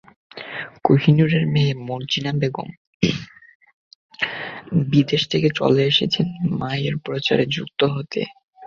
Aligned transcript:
কোহিনূরের 0.83 1.43
মেয়ে 1.47 1.73
মর্জিনা 1.87 2.31
বেগম 2.37 2.69
বিদেশ 4.91 5.21
থেকে 5.27 5.47
চলে 5.55 5.81
এসেছেন 5.85 6.27
মায়ের 6.59 6.95
প্রচারে 6.97 7.45
যুক্ত 7.55 7.81
হতে। 7.93 8.21